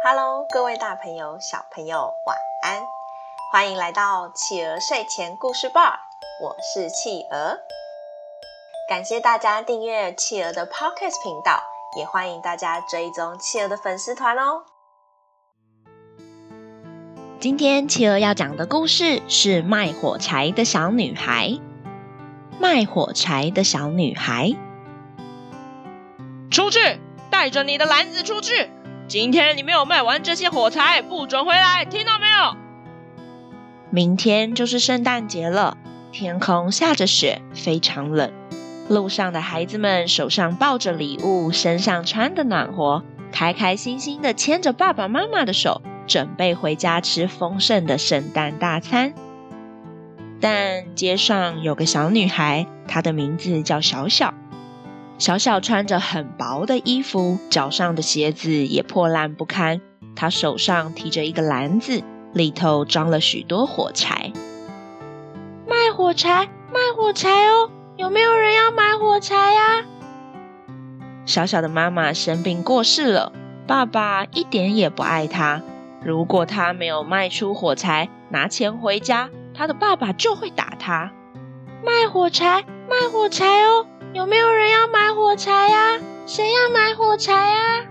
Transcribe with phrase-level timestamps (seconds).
[0.00, 2.86] Hello，各位大朋友、小朋友，晚安！
[3.50, 5.98] 欢迎来到企鹅睡前故事吧，
[6.40, 7.58] 我是企鹅。
[8.88, 11.64] 感谢大家订阅企鹅的 Podcast 频道，
[11.96, 14.62] 也欢迎大家追踪企鹅的粉丝团哦。
[17.40, 21.58] 今天企鹅要讲的故事是卖火柴的小女孩。
[22.60, 24.52] 卖火柴的小女孩，
[26.52, 28.70] 出去，带着你的篮子出去。
[29.08, 32.56] 今天你没有卖完这些火柴，不准回来，听到没有？
[33.90, 35.78] 明天就是圣诞节了，
[36.12, 38.30] 天空下着雪，非常冷。
[38.86, 43.02] 路上的孩子们手上抱着礼物，身上穿的暖和，
[43.32, 45.80] 开开心心的牵着爸爸妈妈的手。
[46.06, 49.12] 准备回家吃丰盛的圣诞大餐，
[50.40, 54.32] 但街上有个小女孩，她的名字叫小小。
[55.18, 59.80] 小小穿着很薄的衣服，脚上的鞋子也破烂不堪。
[60.14, 62.02] 他手上提着一个篮子，
[62.32, 64.32] 里头装了许多火柴。
[65.66, 67.70] 卖火柴，卖火柴哦！
[67.96, 69.84] 有没有人要买火柴呀？
[71.26, 73.32] 小小的妈妈生病过世了，
[73.66, 75.62] 爸爸一点也不爱她。
[76.04, 81.10] 如果他没有卖出火柴，拿钱回家，他的爸爸就会打他。
[81.84, 83.84] 卖火柴，卖火柴哦！
[84.14, 86.00] 有没有人要买火柴呀？
[86.26, 87.86] 谁要买火柴呀？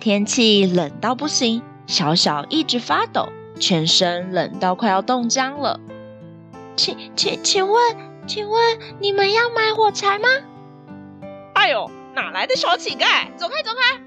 [0.00, 3.28] 天气冷到不行，小小一直发抖，
[3.60, 5.80] 全身冷到快要冻僵了。
[6.76, 10.28] 请请请问，请问你们要买火柴吗？
[11.54, 13.34] 哎呦，哪来的小乞丐？
[13.36, 14.00] 走开，走开！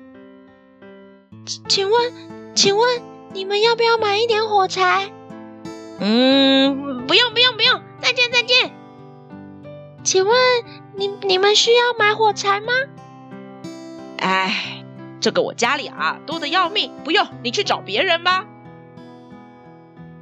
[1.67, 2.13] 请问。
[2.55, 3.01] 请问
[3.31, 5.11] 你们要不要买一点火柴？
[5.99, 8.71] 嗯，不用不用不用，再见再见。
[10.09, 10.35] 请问
[10.95, 12.73] 你你们需要买火柴吗？
[14.17, 14.83] 哎，
[15.19, 18.47] 这个我家里啊多的要命，不用，你去找别人吧。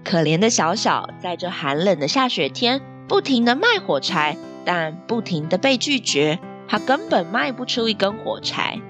[0.03, 4.35] 可怜的小小在这寒冷的下雪天，不停的卖火柴，
[4.65, 8.81] 但不停的被拒绝，他根本卖不出一根火柴。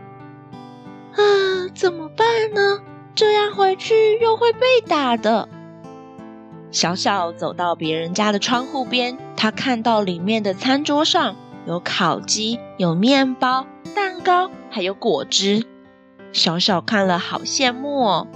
[1.11, 1.21] 啊，
[1.75, 2.81] 怎么办呢？
[3.13, 5.47] 这样回去又会被打的。
[6.77, 13.65] 小小走到别人家的窗户边，他看到里面的餐桌上有烤鸡、有面包、
[13.95, 15.65] 蛋糕，还有果汁。
[16.31, 18.27] 小小看了好羡慕哦，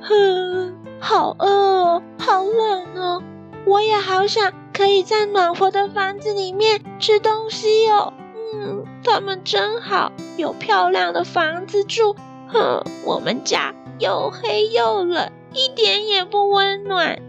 [0.00, 3.22] 哼，好饿，好冷哦，
[3.64, 8.12] 我也好想可以在暖和的房子里面吃东西哦。
[8.56, 12.16] 嗯，他们真好，有漂亮的房子住。
[12.48, 13.72] 哼，我们家。
[14.00, 17.22] 又黑又冷，一点也不温暖。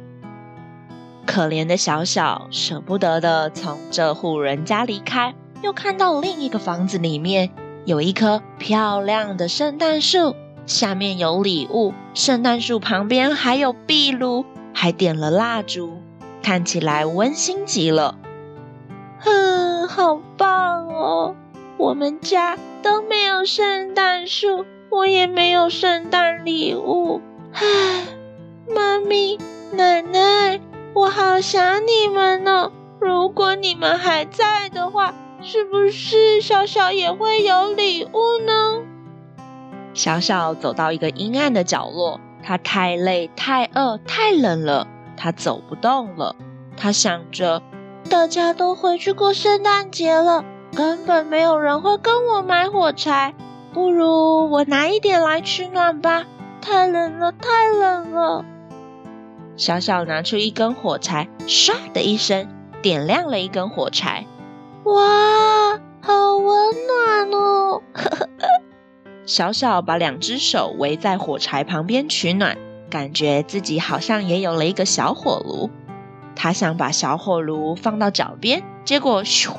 [1.25, 7.51] 可怜的小小舍不得的从这户人家离开，又看到另一个房子里面
[7.85, 16.01] 有一棵漂亮的圣诞树，下面有礼物，圣诞树旁边还有壁炉，还点了蜡烛，
[16.41, 18.17] 看起来温馨极了。
[19.19, 21.35] 哼，好棒哦！
[21.77, 24.65] 我们家都没有圣诞树。
[24.91, 27.19] 我也没有圣诞礼物，
[27.51, 28.05] 唉，
[28.73, 29.37] 妈咪、
[29.73, 30.61] 奶奶，
[30.95, 32.71] 我好想你们呢。
[33.01, 38.81] 如果你们还在的话，是不是小小也会有礼物呢？
[39.93, 46.33] 小小走到一个阴暗的角落，他太累、太饿、太冷了，他走不动了。
[46.77, 47.61] 他想着，
[48.09, 53.33] 大家都回去过圣诞节了，根本没有人会跟我买火柴。
[53.73, 56.23] 不如我拿一点来取暖吧，
[56.61, 58.45] 太冷了，太冷了。
[59.57, 62.47] 小小拿出一根火柴，唰的一声
[62.81, 64.25] 点亮了一根火柴。
[64.83, 67.81] 哇，好温暖哦！
[69.25, 72.57] 小小把两只手围在火柴旁边取暖，
[72.89, 75.71] 感觉自己好像也有了一个小火炉。
[76.35, 79.57] 他想把小火炉放到脚边，结果咻，哦，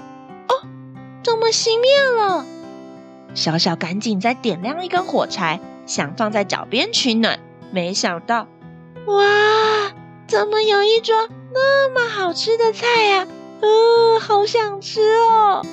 [1.25, 2.45] 怎么熄灭了？
[3.35, 7.41] 小小赶紧再点亮一根火柴，想放在脚边取暖，
[7.73, 8.47] 没想到，
[9.07, 9.25] 哇，
[10.27, 13.27] 怎么有一桌那么好吃的菜呀？
[13.61, 15.65] 呃，好想吃哦！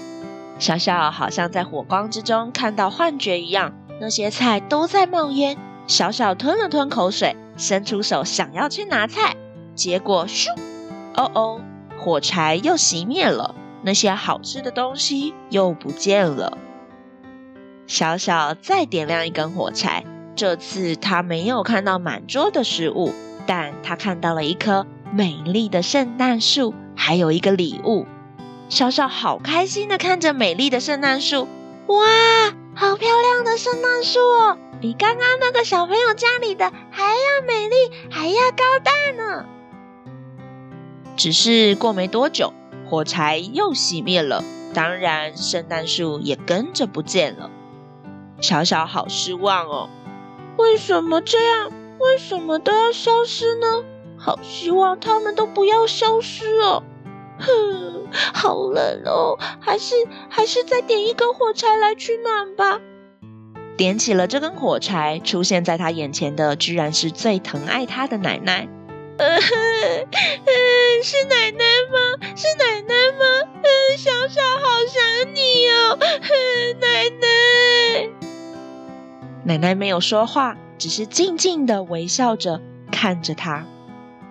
[0.60, 5.58] 小小好像在火光之中看到幻觉一样，那些菜都在冒烟。
[5.88, 9.36] 小小吞了吞口水，伸出手想要去拿菜，
[9.76, 10.50] 结果咻，
[11.16, 11.62] 哦哦，
[11.98, 16.58] 火柴又熄灭了，那些好吃的东西又不见了。
[17.88, 23.12] 小小再点亮一根火柴，这次他没有看到满桌的食物，
[23.45, 28.06] 但他看到了一棵美丽的圣诞树，还有一个礼物。
[28.69, 31.48] 小小好开心的看着美丽的圣诞树，
[31.88, 32.06] 哇，
[32.74, 37.75] 好漂亮的圣诞树哦，比刚刚那个小朋友家里的还要美丽，
[38.10, 39.46] 还要高大呢。
[41.16, 42.54] 只是过没多久，
[42.89, 44.44] 火柴又熄灭了，
[44.74, 47.51] 当然圣诞树也跟着不见了。
[48.42, 49.89] 小小好失望哦，
[50.57, 51.72] 为什么这样？
[52.04, 53.84] 为什么都要消失呢？
[54.18, 56.84] 好希望他们都不要消失哦。
[57.40, 59.96] 哼，好冷哦，还是
[60.30, 62.80] 还是再点一根火柴来取暖吧。
[63.76, 68.68] 点起了这根火柴，出现在他眼前的居然是最疼爱他的奶奶。
[69.18, 69.40] 呃，呃，
[71.04, 72.28] 是奶奶吗？
[72.36, 73.26] 是奶奶吗？
[73.64, 78.10] 呃，小小好想你哦，呃，奶奶。
[79.46, 82.60] 奶奶没有说话，只是静静的微笑着
[82.92, 83.64] 看着他。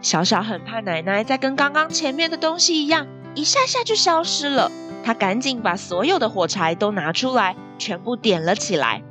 [0.03, 4.71] 小小很怕奶奶再跟刚刚前面的东西一样，一下下就消失了。
[5.03, 9.03] 他赶紧把所有的火柴都拿出来，全部点了起来。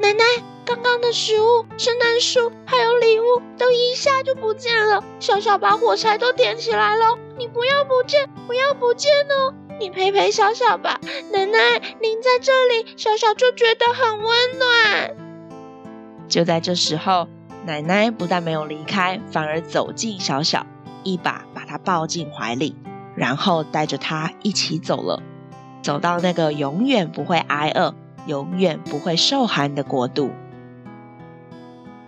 [0.00, 0.24] 奶奶，
[0.64, 5.04] 刚刚的食物、圣诞树还有礼物都一下就不见了。
[5.20, 9.54] 小小把火柴都点起来了，你不要不见，不要不见哦！
[9.78, 10.98] 你陪陪小小吧，
[11.30, 15.27] 奶奶，您在这里，小小就觉得很温暖。
[16.28, 17.28] 就在这时候。
[17.66, 20.64] 奶奶不但没有离开，反而走近小小，
[21.02, 22.74] 一把把他抱进怀里，
[23.14, 25.22] 然后带着他一起走了，
[25.82, 27.94] 走到那个永远不会挨饿、
[28.26, 30.30] 永远不会受寒的国度。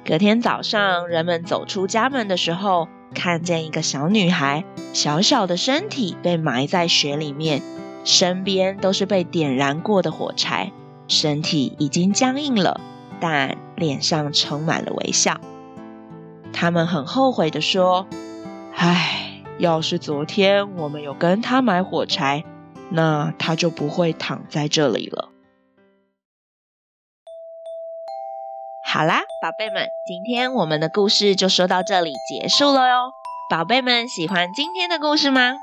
[0.03, 4.65] 隔天早上，人们走出家门的时候，看见一个小女孩，
[4.95, 7.61] 小小的身体被埋在雪里面，
[8.05, 10.73] 身边都是被点燃过的火柴，
[11.07, 12.81] 身体已经僵硬了，
[13.21, 15.41] 但脸上充满了微笑。
[16.53, 18.07] 他们很后悔的说
[18.75, 22.45] ：“唉，要是昨天我们有跟他买火柴，
[22.91, 25.29] 那他就不会躺在这里了。”
[28.93, 33.13] 好啦，宝贝们，今天我们的故事就说到这里结束了哟。
[33.49, 35.55] 宝贝们喜欢今天的故事吗？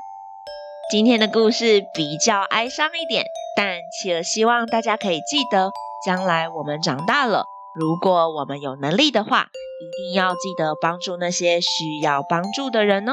[0.90, 5.70] 今天的故事比较哀伤一点，但企鹅希望大家可以记得，
[6.04, 9.46] 将来我们长大了，如果我们有能力的话。
[9.80, 13.12] 一定要记得帮助那些需要帮助的人哦！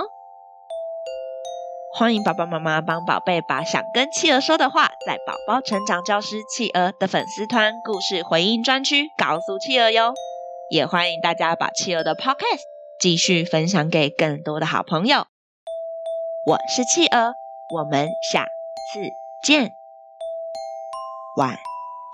[1.93, 10.15] 欢迎爸爸妈妈帮宝贝把想跟企鹅说的话，在宝宝成长教师企鹅的粉丝团故事回应专区告诉企鹅哟。
[10.71, 12.63] 也欢迎大家把企鹅的 Podcast
[12.99, 15.27] 继续分享给更多的好朋友。
[16.47, 17.35] 我是企鹅，
[17.75, 18.45] 我们下
[18.91, 19.01] 次
[19.43, 19.69] 见，
[21.37, 21.55] 晚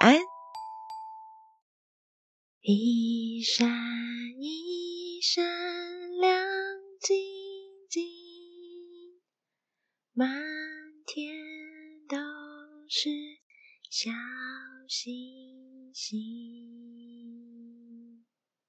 [0.02, 0.31] 安。
[2.64, 3.91] 一闪